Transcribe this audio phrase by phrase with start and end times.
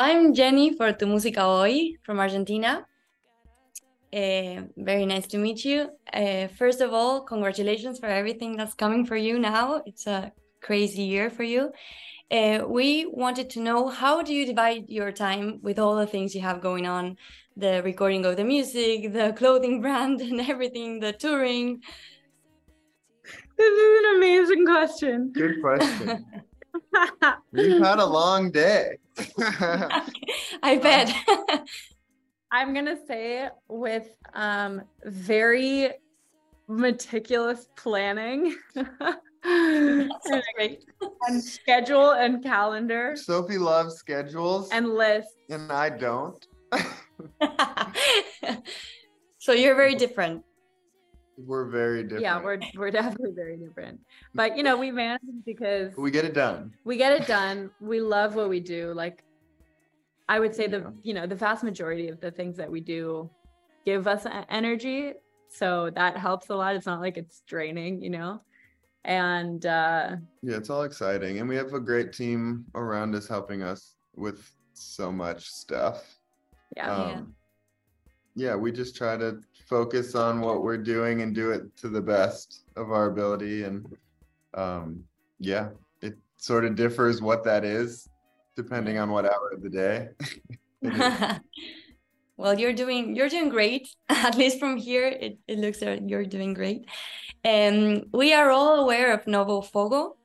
[0.00, 2.86] I'm Jenny for Tu Música Hoy from Argentina.
[4.12, 5.90] Uh, very nice to meet you.
[6.12, 9.82] Uh, first of all, congratulations for everything that's coming for you now.
[9.86, 10.30] It's a
[10.60, 11.72] crazy year for you.
[12.30, 16.32] Uh, we wanted to know how do you divide your time with all the things
[16.32, 17.16] you have going on
[17.56, 21.82] the recording of the music, the clothing brand, and everything, the touring?
[23.56, 25.32] This is an amazing question.
[25.32, 26.24] Good question.
[27.52, 28.98] We've had a long day.
[30.62, 31.14] I bet.
[32.50, 35.90] I'm gonna say with um, very
[36.68, 38.56] meticulous planning
[39.44, 40.10] and
[41.40, 45.34] schedule and calendar Sophie loves schedules and lists.
[45.48, 46.46] and I don't.
[49.38, 50.44] so you're very different.
[51.46, 52.22] We're very different.
[52.22, 54.00] Yeah, we're we're definitely very different.
[54.34, 56.74] But you know, we manage because we get it done.
[56.84, 57.70] we get it done.
[57.80, 58.92] We love what we do.
[58.92, 59.24] Like
[60.28, 60.78] I would say Yeah.
[60.78, 63.30] the you know, the vast majority of the things that we do
[63.86, 65.14] give us energy.
[65.48, 66.74] So that helps a lot.
[66.76, 68.42] It's not like it's draining, you know.
[69.04, 71.38] And uh Yeah, it's all exciting.
[71.38, 76.18] And we have a great team around us helping us with so much stuff.
[76.76, 76.92] yeah.
[76.92, 77.20] Um, yeah,
[78.56, 82.64] we just try to focus on what we're doing and do it to the best
[82.76, 83.64] of our ability.
[83.64, 83.84] And
[84.54, 85.04] um,
[85.38, 85.68] yeah,
[86.00, 88.08] it sort of differs what that is
[88.56, 90.08] depending on what hour of the day.
[92.36, 93.88] well, you're doing you're doing great.
[94.08, 96.86] At least from here, it, it looks like you're doing great.
[97.44, 100.16] And we are all aware of Novo Fogo.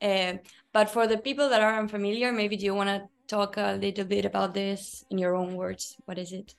[0.00, 0.34] Uh,
[0.72, 4.04] but for the people that are unfamiliar, maybe do you want to talk a little
[4.04, 5.96] bit about this in your own words?
[6.04, 6.54] What is it?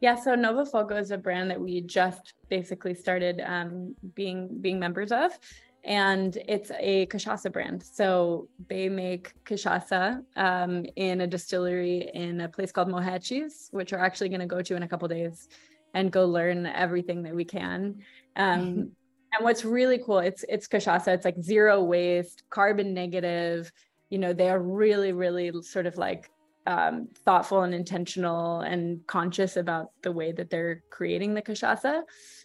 [0.00, 4.78] Yeah, so Novo Fogo is a brand that we just basically started um, being being
[4.78, 5.36] members of,
[5.82, 7.82] and it's a cachaça brand.
[7.82, 13.98] So they make cachaça um, in a distillery in a place called Morretes, which we're
[13.98, 15.48] actually going to go to in a couple days,
[15.94, 17.96] and go learn everything that we can.
[18.36, 18.92] Um,
[19.32, 21.08] and what's really cool, it's it's cachaça.
[21.08, 23.72] It's like zero waste, carbon negative.
[24.10, 26.30] You know, they are really, really sort of like
[26.68, 32.02] um, thoughtful and intentional and conscious about the way that they're creating the cachaça.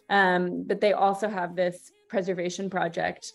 [0.10, 3.34] Um, but they also have this preservation project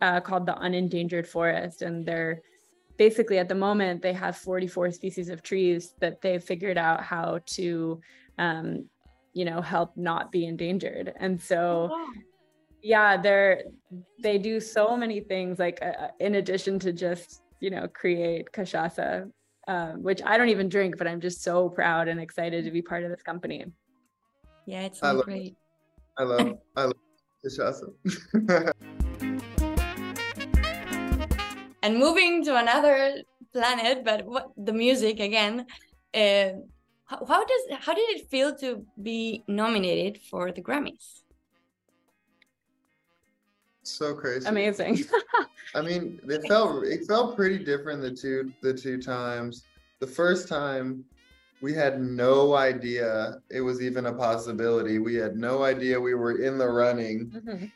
[0.00, 2.40] uh, called the Unendangered Forest, and they're
[2.98, 7.40] basically at the moment they have 44 species of trees that they've figured out how
[7.46, 8.00] to,
[8.38, 8.84] um,
[9.32, 11.12] you know, help not be endangered.
[11.18, 11.90] And so
[12.84, 13.62] yeah they're
[14.20, 19.30] they do so many things like uh, in addition to just you know create cachaça
[19.68, 22.82] um, which i don't even drink but i'm just so proud and excited to be
[22.82, 23.64] part of this company
[24.66, 25.56] Yeah, it's I all love- great.
[26.18, 27.00] I love I love
[27.60, 27.94] awesome.
[31.84, 35.66] And moving to another planet, but what the music again.
[36.14, 36.50] Uh,
[37.10, 41.22] how, how does how did it feel to be nominated for the Grammys?
[43.82, 44.48] So crazy.
[44.48, 45.04] amazing
[45.74, 49.64] I mean, it felt it felt pretty different the two the two times.
[50.00, 51.04] The first time
[51.60, 54.98] we had no idea it was even a possibility.
[54.98, 57.30] We had no idea we were in the running.
[57.30, 57.72] Mhm.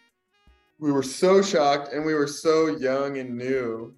[0.79, 3.95] We were so shocked and we were so young and new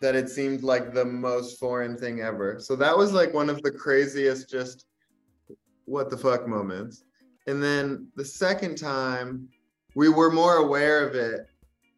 [0.00, 2.60] that it seemed like the most foreign thing ever.
[2.60, 4.86] So that was like one of the craziest just
[5.84, 7.04] what the fuck moments.
[7.46, 9.48] And then the second time
[9.96, 11.48] we were more aware of it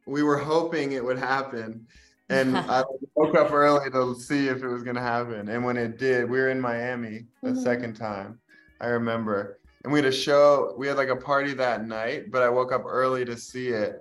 [0.06, 1.86] we were hoping it would happen.
[2.30, 2.82] And I
[3.14, 5.50] woke up early to see if it was going to happen.
[5.50, 7.62] And when it did, we were in Miami the Mhm.
[7.62, 8.40] second time.
[8.80, 9.58] I remember.
[9.84, 12.72] And we had a show, we had like a party that night, but I woke
[12.72, 14.00] up early to see it.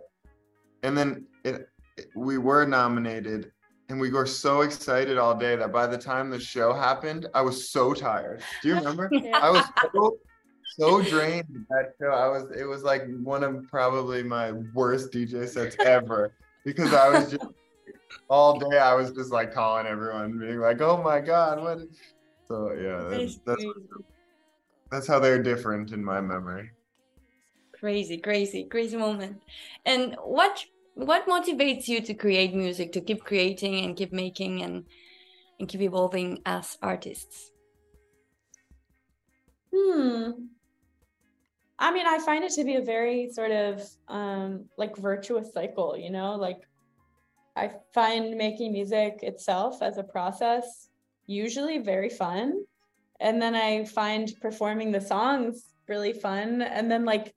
[0.81, 3.51] And then it, it- we were nominated.
[3.89, 7.41] And we were so excited all day that by the time the show happened, I
[7.41, 8.41] was so tired.
[8.61, 9.11] Do you remember?
[9.33, 10.17] I was so,
[10.67, 12.09] so drained that show.
[12.09, 16.33] I was it was like one of probably my worst DJ sets ever
[16.65, 17.45] because I was just
[18.29, 21.97] all day I was just like calling everyone, being like, "Oh my god, what?" is-"
[22.47, 23.65] So yeah, that's that's,
[24.91, 26.71] that's how they're different in my memory.
[27.79, 29.43] crazy, crazy, crazy moment.
[29.85, 30.65] And what
[30.95, 34.85] what motivates you to create music, to keep creating and keep making and
[35.59, 37.51] and keep evolving as artists?
[39.73, 40.31] Hmm.
[41.79, 45.95] I mean, I find it to be a very sort of um, like virtuous cycle,
[45.97, 46.61] you know, like
[47.55, 50.89] I find making music itself as a process
[51.27, 52.63] usually very fun.
[53.19, 56.61] And then I find performing the songs really fun.
[56.61, 57.33] And then, like,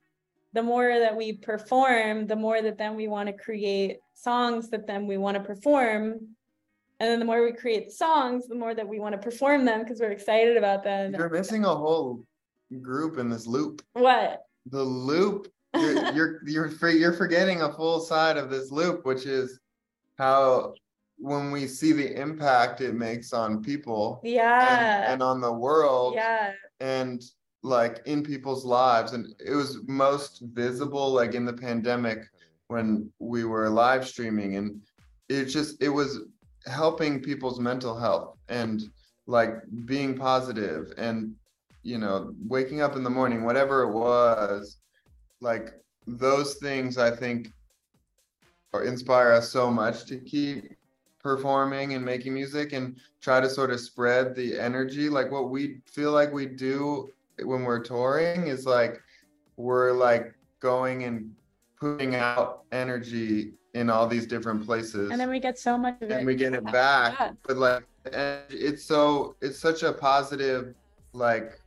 [0.53, 4.87] the more that we perform, the more that then we want to create songs that
[4.87, 6.37] then we want to perform
[7.01, 9.83] and then the more we create songs the more that we want to perform them
[9.83, 12.25] because we're excited about them You're missing a whole
[12.81, 13.83] group in this loop.
[13.95, 15.49] what The loop.
[15.75, 19.61] You're you're you're, you're forgetting a full side of this loop, which is
[20.19, 20.75] how
[21.21, 26.15] when we see the impact it makes on people and, yeah and on the world
[26.15, 27.23] yeah and
[27.63, 32.21] like in people's lives and it was most visible like in the pandemic
[32.69, 34.81] when we were live streaming and
[35.29, 36.21] it just it was
[36.67, 38.85] helping people's mental health and
[39.27, 41.35] like being positive and
[41.83, 44.79] you know waking up in the morning whatever it was
[45.41, 45.73] like
[46.07, 47.53] those things i think
[48.73, 50.77] or inspire us so much to keep
[51.23, 55.09] performing and making music and try to sort of spread the energy.
[55.09, 57.11] Like what we feel like we do
[57.43, 59.01] when we're touring is like
[59.57, 61.31] we're like going and
[61.79, 65.11] putting out energy in all these different places.
[65.11, 66.13] And then we get so much of it.
[66.13, 67.15] and we get it back.
[67.19, 67.33] Yeah.
[67.47, 70.75] but like and it's so it's such a positive
[71.13, 71.60] like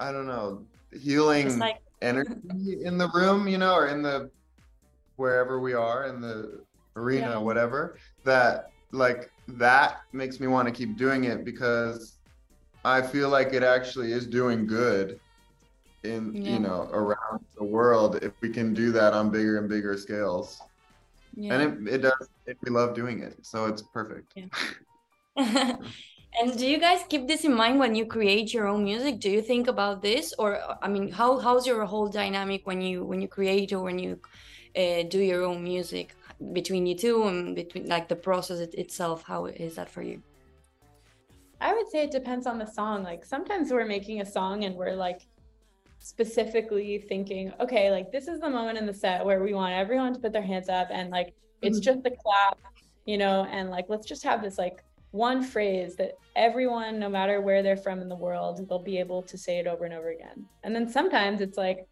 [0.00, 0.64] i don't know
[0.98, 4.28] healing like energy in the room you know or in the
[5.16, 6.64] wherever we are in the
[6.96, 7.36] arena Yeah.
[7.38, 12.18] whatever that like that makes me want to keep doing it because
[12.84, 15.20] i feel like it actually is doing good
[16.02, 16.52] in Yeah.
[16.54, 20.60] you know around the world if we can do that on bigger and bigger scales
[21.36, 21.54] yeah.
[21.54, 24.32] and it, it does it, we love doing it so it's perfect
[25.36, 29.20] and do you guys keep this in mind when you create your own music?
[29.20, 33.04] Do you think about this, or I mean, how how's your whole dynamic when you
[33.04, 34.20] when you create or when you
[34.76, 36.14] uh, do your own music
[36.52, 39.22] between you two and between like the process it, itself?
[39.24, 40.22] How is that for you?
[41.60, 43.02] I would say it depends on the song.
[43.02, 45.20] Like sometimes we're making a song and we're like
[45.98, 50.14] specifically thinking, okay, like this is the moment in the set where we want everyone
[50.14, 51.84] to put their hands up and like it's Mhm.
[51.84, 52.58] just a clap,
[53.06, 57.40] you know, and like let's just have this like one phrase that everyone, no matter
[57.40, 60.10] where they're from in the world, they'll be able to say it over and over
[60.10, 60.46] again.
[60.62, 61.86] And then sometimes it's like,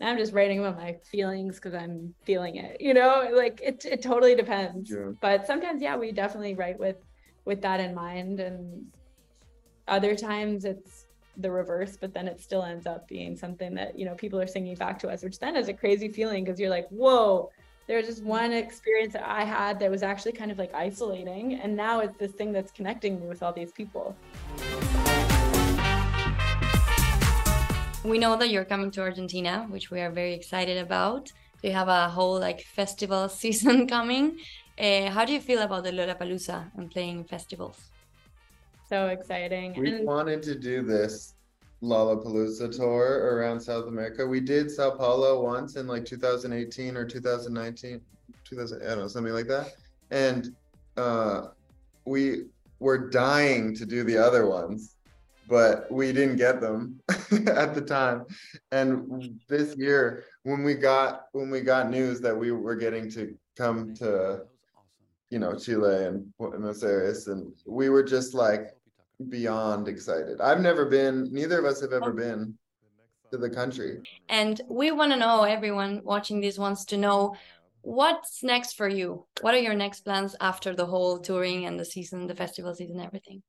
[0.00, 4.02] I'm just writing about my feelings because I'm feeling it, you know, like it, it
[4.02, 4.90] totally depends.
[4.90, 5.12] Yeah.
[5.20, 6.96] But sometimes, yeah, we definitely write with
[7.44, 8.86] with that in mind and
[9.86, 11.06] other times it's
[11.38, 14.46] the reverse but then it still ends up being something that you know people are
[14.46, 17.50] singing back to us which then is a crazy feeling because you're like whoa
[17.86, 21.74] there's just one experience that i had that was actually kind of like isolating and
[21.76, 24.14] now it's this thing that's connecting me with all these people
[28.04, 31.32] We know that you're coming to Argentina, which we are very excited about.
[31.62, 34.38] You have a whole like festival season coming.
[34.78, 37.78] Uh, how do you feel about the Lollapalooza and playing festivals?
[38.86, 41.34] so exciting We and wanted to do this
[41.84, 44.26] Lollapalooza tour around South America.
[44.26, 48.00] We did Sao Paulo once in like 2018 or 2019,
[48.44, 49.74] 2000, I don't know, something like that.
[50.10, 50.54] And
[50.96, 51.48] uh,
[52.04, 52.44] we
[52.78, 54.96] were dying to do the other ones,
[55.48, 57.00] but we didn't get them
[57.46, 58.24] at the time.
[58.72, 63.34] And this year, when we got when we got news that we were getting to
[63.56, 64.42] come to
[65.30, 68.76] you know Chile and Buenos Aires, and we were just like
[69.28, 70.40] beyond excited.
[70.40, 72.56] I've never been, neither of us have ever been
[73.30, 74.00] to the country.
[74.28, 77.34] And we want to know, everyone watching this wants to know
[77.82, 79.26] what's next for you?
[79.40, 83.00] What are your next plans after the whole touring and the season, the festival season,
[83.00, 83.42] everything?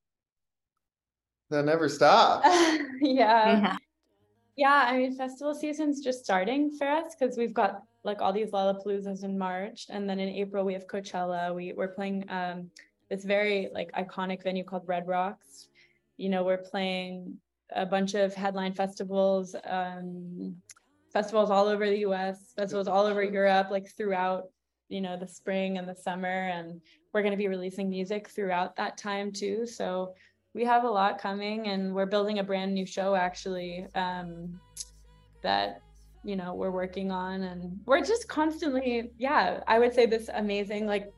[1.49, 2.47] That never stops.
[3.01, 3.77] yeah
[4.55, 8.51] yeah i mean festival season's just starting for us because we've got like all these
[8.51, 12.69] lollapaloozas in march and then in april we have coachella we, we're playing um
[13.09, 15.67] this very like iconic venue called red rocks.
[16.17, 17.37] You know we're playing
[17.71, 20.55] a bunch of headline festivals um
[21.11, 24.43] festivals all over the us festivals all over europe like throughout
[24.89, 26.49] you know the spring and the summer.
[26.49, 26.81] And
[27.13, 29.65] we're going to be releasing music throughout that time too.
[29.65, 30.13] So
[30.53, 34.59] we have a lot coming and we're building a brand new show actually um,
[35.41, 35.81] that
[36.23, 37.43] you know we're working on.
[37.43, 41.11] And we're just constantly yeah i would say this amazing like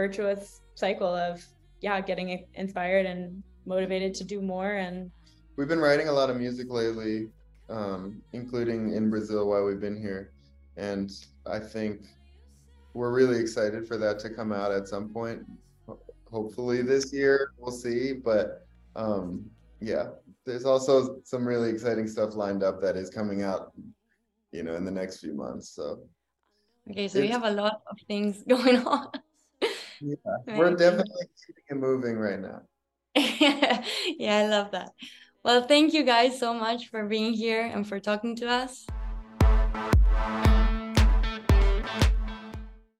[0.00, 1.44] virtuous cycle of
[1.80, 3.20] yeah getting inspired and
[3.66, 5.10] motivated to do more and
[5.56, 7.28] We've been writing a lot of music lately,
[7.68, 10.32] um, including in Brazil while we've been here.
[10.78, 11.10] And
[11.44, 11.92] I think
[12.94, 15.40] we're really excited for that to come out at some point.
[16.30, 18.14] Hopefully this year, we'll see.
[18.14, 18.66] But
[18.96, 19.44] um,
[19.82, 20.04] yeah,
[20.46, 23.72] there's also some really exciting stuff lined up that is coming out,
[24.52, 25.68] you know, in the next few months.
[25.68, 25.84] So
[26.90, 29.08] Okay, so you It's- have a lot of things going on.
[30.00, 32.62] Yeah, we're definitely keeping it moving right now.
[34.18, 34.90] yeah, I love that.
[35.44, 38.86] Well, thank you guys so much for being here and for talking to us.